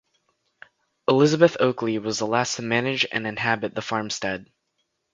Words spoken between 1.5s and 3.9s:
Oakley was the last to manage and inhabit the